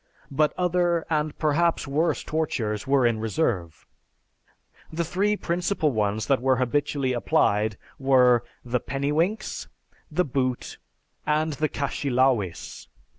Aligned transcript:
But 0.31 0.51
other 0.57 1.05
and 1.11 1.37
perhaps 1.37 1.87
worse 1.87 2.23
tortures 2.23 2.87
were 2.87 3.05
in 3.05 3.19
reserve. 3.19 3.85
The 4.91 5.03
three 5.03 5.37
principal 5.37 5.91
ones 5.91 6.25
that 6.25 6.41
were 6.41 6.55
habitually 6.55 7.13
applied 7.13 7.77
were 7.99 8.43
the 8.65 8.79
"pennywinks, 8.79 9.67
the 10.09 10.25
boot, 10.25 10.79
and 11.27 11.53
the 11.53 11.69
caschielawis." 11.69 12.87